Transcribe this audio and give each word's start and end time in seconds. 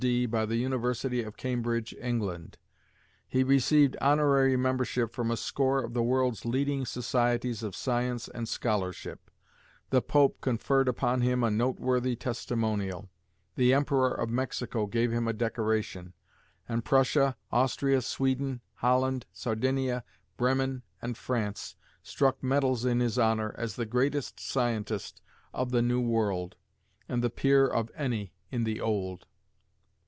D. 0.07 0.25
by 0.25 0.47
the 0.47 0.55
University 0.55 1.21
of 1.21 1.37
Cambridge, 1.37 1.93
England; 2.01 2.57
he 3.29 3.43
received 3.43 3.95
honorary 4.01 4.57
membership 4.57 5.13
from 5.13 5.29
a 5.29 5.37
score 5.37 5.83
of 5.83 5.93
the 5.93 6.01
world's 6.01 6.43
leading 6.43 6.87
societies 6.87 7.61
of 7.61 7.75
science 7.75 8.27
and 8.27 8.49
scholarship; 8.49 9.29
the 9.91 10.01
Pope 10.01 10.41
conferred 10.41 10.87
upon 10.87 11.21
him 11.21 11.43
a 11.43 11.51
noteworthy 11.51 12.15
testimonial; 12.15 13.11
the 13.53 13.75
Emperor 13.75 14.09
of 14.11 14.31
Mexico 14.31 14.87
gave 14.87 15.11
him 15.13 15.27
a 15.27 15.33
decoration; 15.33 16.13
and 16.67 16.83
Prussia, 16.83 17.37
Austria, 17.51 18.01
Sweden, 18.01 18.61
Holland, 18.77 19.27
Sardinia, 19.31 20.03
Bremen, 20.35 20.81
and 20.99 21.15
France 21.15 21.75
struck 22.01 22.41
medals 22.41 22.85
in 22.85 23.01
his 23.01 23.19
honor 23.19 23.53
as 23.55 23.75
the 23.75 23.85
greatest 23.85 24.39
scientist 24.39 25.21
of 25.53 25.69
the 25.69 25.83
New 25.83 26.01
World, 26.01 26.55
and 27.07 27.23
the 27.23 27.29
peer 27.29 27.67
of 27.67 27.91
any 27.95 28.33
in 28.49 28.63
the 28.63 28.81
Old. 28.81 29.27